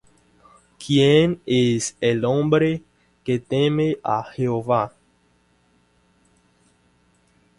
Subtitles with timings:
[0.83, 2.81] ¿Quién es el hombre
[3.23, 4.93] que teme á Jehová?